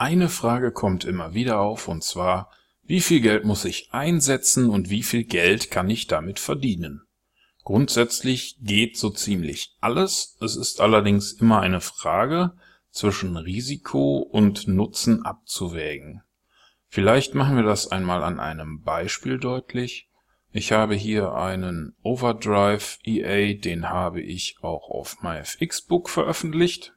Eine 0.00 0.28
Frage 0.28 0.70
kommt 0.70 1.04
immer 1.04 1.34
wieder 1.34 1.58
auf, 1.58 1.88
und 1.88 2.04
zwar, 2.04 2.52
wie 2.84 3.00
viel 3.00 3.20
Geld 3.20 3.44
muss 3.44 3.64
ich 3.64 3.88
einsetzen 3.92 4.70
und 4.70 4.90
wie 4.90 5.02
viel 5.02 5.24
Geld 5.24 5.72
kann 5.72 5.90
ich 5.90 6.06
damit 6.06 6.38
verdienen? 6.38 7.02
Grundsätzlich 7.64 8.58
geht 8.60 8.96
so 8.96 9.10
ziemlich 9.10 9.76
alles, 9.80 10.36
es 10.40 10.54
ist 10.54 10.80
allerdings 10.80 11.32
immer 11.32 11.60
eine 11.60 11.80
Frage 11.80 12.52
zwischen 12.92 13.36
Risiko 13.36 14.18
und 14.18 14.68
Nutzen 14.68 15.26
abzuwägen. 15.26 16.22
Vielleicht 16.86 17.34
machen 17.34 17.56
wir 17.56 17.64
das 17.64 17.88
einmal 17.88 18.22
an 18.22 18.38
einem 18.38 18.82
Beispiel 18.82 19.38
deutlich. 19.38 20.08
Ich 20.52 20.70
habe 20.70 20.94
hier 20.94 21.32
einen 21.34 21.96
Overdrive 22.02 22.98
EA, 23.04 23.54
den 23.54 23.90
habe 23.90 24.22
ich 24.22 24.58
auch 24.62 24.90
auf 24.90 25.22
MyFXBook 25.22 26.08
veröffentlicht. 26.08 26.94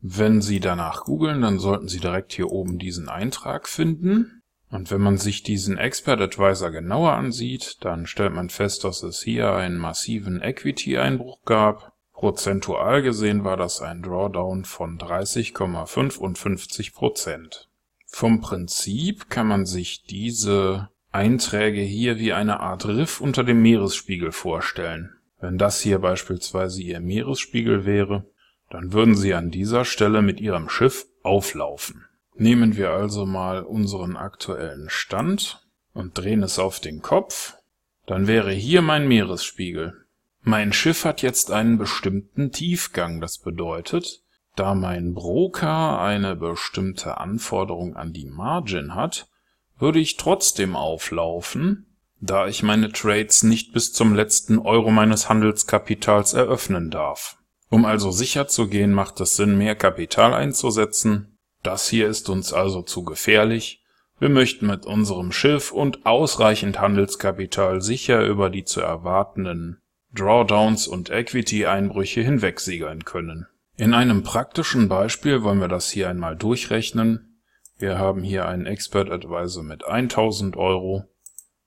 Wenn 0.00 0.40
Sie 0.40 0.60
danach 0.60 1.04
googeln, 1.04 1.42
dann 1.42 1.58
sollten 1.58 1.88
Sie 1.88 1.98
direkt 1.98 2.32
hier 2.32 2.50
oben 2.50 2.78
diesen 2.78 3.08
Eintrag 3.08 3.68
finden. 3.68 4.42
Und 4.70 4.90
wenn 4.90 5.00
man 5.00 5.16
sich 5.16 5.42
diesen 5.42 5.78
Expert 5.78 6.20
Advisor 6.20 6.70
genauer 6.70 7.12
ansieht, 7.12 7.78
dann 7.80 8.06
stellt 8.06 8.34
man 8.34 8.50
fest, 8.50 8.84
dass 8.84 9.02
es 9.02 9.22
hier 9.22 9.52
einen 9.52 9.78
massiven 9.78 10.42
Equity-Einbruch 10.42 11.44
gab. 11.44 11.92
Prozentual 12.12 13.02
gesehen 13.02 13.44
war 13.44 13.56
das 13.56 13.80
ein 13.80 14.02
Drawdown 14.02 14.64
von 14.64 14.98
30,55 14.98 16.92
Prozent. 16.94 17.68
Vom 18.06 18.40
Prinzip 18.40 19.30
kann 19.30 19.46
man 19.46 19.66
sich 19.66 20.04
diese 20.04 20.88
Einträge 21.12 21.80
hier 21.80 22.18
wie 22.18 22.32
eine 22.32 22.60
Art 22.60 22.86
Riff 22.86 23.20
unter 23.20 23.44
dem 23.44 23.62
Meeresspiegel 23.62 24.32
vorstellen. 24.32 25.14
Wenn 25.40 25.58
das 25.58 25.80
hier 25.80 25.98
beispielsweise 25.98 26.82
Ihr 26.82 27.00
Meeresspiegel 27.00 27.86
wäre, 27.86 28.26
dann 28.70 28.92
würden 28.92 29.14
Sie 29.14 29.34
an 29.34 29.50
dieser 29.50 29.84
Stelle 29.84 30.22
mit 30.22 30.40
Ihrem 30.40 30.68
Schiff 30.68 31.06
auflaufen. 31.22 32.04
Nehmen 32.34 32.76
wir 32.76 32.90
also 32.90 33.26
mal 33.26 33.62
unseren 33.62 34.16
aktuellen 34.16 34.88
Stand 34.90 35.66
und 35.92 36.16
drehen 36.16 36.42
es 36.42 36.58
auf 36.58 36.78
den 36.80 37.02
Kopf, 37.02 37.54
dann 38.06 38.26
wäre 38.26 38.52
hier 38.52 38.80
mein 38.80 39.08
Meeresspiegel. 39.08 39.94
Mein 40.42 40.72
Schiff 40.72 41.04
hat 41.04 41.20
jetzt 41.20 41.50
einen 41.50 41.78
bestimmten 41.78 42.52
Tiefgang, 42.52 43.20
das 43.20 43.38
bedeutet, 43.38 44.22
da 44.56 44.74
mein 44.74 45.14
Broker 45.14 46.00
eine 46.00 46.36
bestimmte 46.36 47.18
Anforderung 47.18 47.96
an 47.96 48.12
die 48.12 48.26
Margin 48.26 48.94
hat, 48.94 49.28
würde 49.78 49.98
ich 49.98 50.16
trotzdem 50.16 50.74
auflaufen, 50.74 51.86
da 52.20 52.48
ich 52.48 52.62
meine 52.62 52.90
Trades 52.90 53.42
nicht 53.42 53.72
bis 53.72 53.92
zum 53.92 54.14
letzten 54.14 54.58
Euro 54.58 54.90
meines 54.90 55.28
Handelskapitals 55.28 56.32
eröffnen 56.34 56.90
darf. 56.90 57.37
Um 57.70 57.84
also 57.84 58.10
sicher 58.10 58.48
zu 58.48 58.68
gehen, 58.68 58.92
macht 58.92 59.20
es 59.20 59.36
Sinn, 59.36 59.58
mehr 59.58 59.74
Kapital 59.74 60.32
einzusetzen. 60.32 61.38
Das 61.62 61.88
hier 61.88 62.08
ist 62.08 62.28
uns 62.28 62.52
also 62.52 62.82
zu 62.82 63.04
gefährlich. 63.04 63.82
Wir 64.18 64.30
möchten 64.30 64.66
mit 64.66 64.86
unserem 64.86 65.32
Schiff 65.32 65.70
und 65.70 66.06
ausreichend 66.06 66.80
Handelskapital 66.80 67.80
sicher 67.80 68.24
über 68.24 68.50
die 68.50 68.64
zu 68.64 68.80
erwartenden 68.80 69.80
Drawdowns 70.14 70.88
und 70.88 71.10
Equity-Einbrüche 71.10 72.22
hinwegsegeln 72.22 73.04
können. 73.04 73.46
In 73.76 73.94
einem 73.94 74.22
praktischen 74.22 74.88
Beispiel 74.88 75.42
wollen 75.42 75.60
wir 75.60 75.68
das 75.68 75.90
hier 75.90 76.08
einmal 76.08 76.36
durchrechnen. 76.36 77.42
Wir 77.78 77.98
haben 77.98 78.22
hier 78.22 78.48
einen 78.48 78.66
Expert 78.66 79.10
Advisor 79.10 79.62
mit 79.62 79.86
1000 79.86 80.56
Euro 80.56 81.04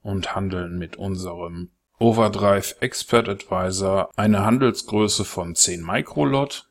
und 0.00 0.34
handeln 0.34 0.78
mit 0.78 0.96
unserem 0.96 1.70
Overdrive 2.00 2.76
Expert 2.78 3.28
Advisor 3.28 4.10
eine 4.14 4.44
Handelsgröße 4.44 5.24
von 5.24 5.56
10 5.56 5.84
Mikrolot. 5.84 6.68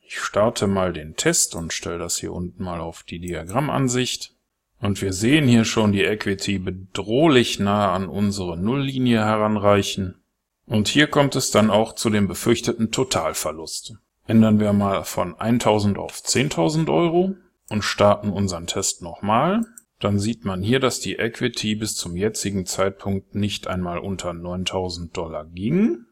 Ich 0.00 0.18
starte 0.18 0.66
mal 0.66 0.94
den 0.94 1.14
Test 1.14 1.54
und 1.54 1.74
stelle 1.74 1.98
das 1.98 2.16
hier 2.16 2.32
unten 2.32 2.64
mal 2.64 2.80
auf 2.80 3.02
die 3.02 3.18
Diagrammansicht. 3.18 4.34
Und 4.80 5.02
wir 5.02 5.12
sehen 5.12 5.46
hier 5.46 5.66
schon 5.66 5.92
die 5.92 6.04
Equity 6.04 6.58
bedrohlich 6.58 7.60
nah 7.60 7.92
an 7.92 8.08
unsere 8.08 8.56
Nulllinie 8.56 9.22
heranreichen. 9.22 10.22
Und 10.64 10.88
hier 10.88 11.06
kommt 11.06 11.36
es 11.36 11.50
dann 11.50 11.68
auch 11.68 11.94
zu 11.94 12.08
dem 12.08 12.26
befürchteten 12.26 12.90
Totalverlust. 12.90 13.96
Ändern 14.26 14.58
wir 14.58 14.72
mal 14.72 15.04
von 15.04 15.38
1000 15.38 15.98
auf 15.98 16.16
10.000 16.16 16.90
Euro 16.90 17.34
und 17.68 17.82
starten 17.82 18.30
unseren 18.30 18.66
Test 18.66 19.02
nochmal 19.02 19.66
dann 20.04 20.18
sieht 20.18 20.44
man 20.44 20.62
hier, 20.62 20.80
dass 20.80 21.00
die 21.00 21.16
Equity 21.16 21.76
bis 21.76 21.96
zum 21.96 22.16
jetzigen 22.16 22.66
Zeitpunkt 22.66 23.34
nicht 23.34 23.68
einmal 23.68 23.98
unter 23.98 24.32
9000 24.32 25.14
Dollar 25.16 25.44
ging. 25.44 26.04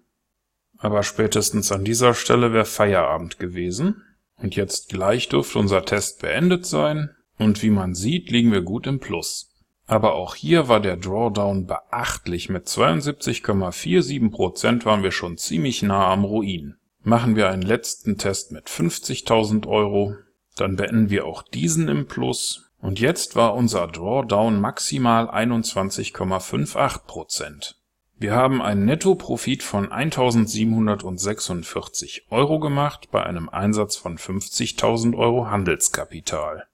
Aber 0.78 1.02
spätestens 1.02 1.72
an 1.72 1.84
dieser 1.84 2.14
Stelle 2.14 2.52
wäre 2.52 2.64
Feierabend 2.64 3.38
gewesen. 3.38 4.02
Und 4.36 4.56
jetzt 4.56 4.88
gleich 4.88 5.28
dürfte 5.28 5.58
unser 5.58 5.84
Test 5.84 6.22
beendet 6.22 6.64
sein. 6.66 7.10
Und 7.36 7.62
wie 7.62 7.70
man 7.70 7.94
sieht, 7.94 8.30
liegen 8.30 8.52
wir 8.52 8.62
gut 8.62 8.86
im 8.86 9.00
Plus. 9.00 9.48
Aber 9.86 10.14
auch 10.14 10.36
hier 10.36 10.68
war 10.68 10.80
der 10.80 10.96
Drawdown 10.96 11.66
beachtlich. 11.66 12.48
Mit 12.48 12.68
72,47% 12.68 14.84
waren 14.84 15.02
wir 15.02 15.10
schon 15.10 15.36
ziemlich 15.36 15.82
nah 15.82 16.12
am 16.12 16.24
Ruin. 16.24 16.76
Machen 17.02 17.34
wir 17.34 17.48
einen 17.48 17.62
letzten 17.62 18.18
Test 18.18 18.52
mit 18.52 18.68
50.000 18.68 19.66
Euro, 19.66 20.14
dann 20.56 20.76
beenden 20.76 21.10
wir 21.10 21.24
auch 21.24 21.42
diesen 21.42 21.88
im 21.88 22.06
Plus 22.06 22.69
und 22.80 22.98
jetzt 22.98 23.36
war 23.36 23.54
unser 23.54 23.86
Drawdown 23.86 24.60
maximal 24.60 25.30
21,58% 25.30 27.74
Wir 28.18 28.34
haben 28.34 28.60
einen 28.62 28.86
Nettoprofit 28.86 29.62
von 29.62 29.92
1746 29.92 32.26
Euro 32.30 32.58
gemacht 32.58 33.10
bei 33.10 33.22
einem 33.22 33.50
Einsatz 33.50 33.96
von 33.96 34.18
50.000 34.18 35.16
Euro 35.16 35.48
Handelskapital. 35.50 36.66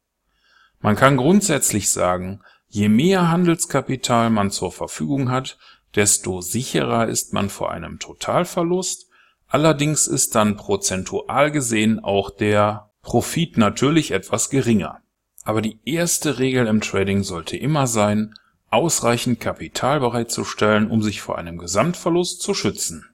Man 0.81 0.97
kann 0.97 1.17
grundsätzlich 1.17 1.91
sagen, 1.91 2.41
je 2.69 2.89
mehr 2.89 3.31
Handelskapital 3.31 4.31
man 4.31 4.51
zur 4.51 4.73
Verfügung 4.73 5.31
hat, 5.31 5.59
desto 5.95 6.41
sicherer 6.41 7.09
ist 7.09 7.33
man 7.33 7.49
vor 7.49 7.71
einem 7.73 7.99
Totalverlust, 7.99 9.09
allerdings 9.49 10.07
ist 10.07 10.35
dann 10.35 10.57
prozentual 10.57 11.51
gesehen 11.51 12.01
auch 12.01 12.31
der 12.31 12.91
Profit 13.03 13.57
natürlich 13.57 14.11
etwas 14.11 14.51
geringer 14.51 15.01
aber 15.47 15.63
die 15.63 15.79
erste 15.85 16.39
Regel 16.39 16.67
im 16.67 16.81
Trading 16.81 17.23
sollte 17.23 17.57
immer 17.57 17.87
sein, 17.87 18.35
ausreichend 18.69 19.41
Kapital 19.41 20.01
bereitzustellen, 20.01 20.91
um 20.91 21.03
sich 21.03 21.23
vor 21.23 21.39
einem 21.39 21.57
Gesamtverlust 21.57 22.43
zu 22.43 22.53
schützen 22.53 23.07